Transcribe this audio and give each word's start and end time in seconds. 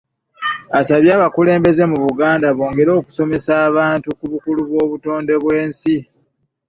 Asabye 0.79 1.11
abakulembeze 1.17 1.83
mu 1.91 1.97
Buganda 2.05 2.47
bongere 2.57 2.91
okusomesa 2.99 3.51
abantu 3.69 4.07
ku 4.17 4.25
bukulu 4.31 4.61
bw’obutonde 4.69 5.33
bw’ensi. 5.41 5.95